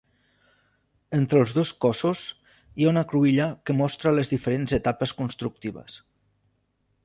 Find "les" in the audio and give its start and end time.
4.21-4.35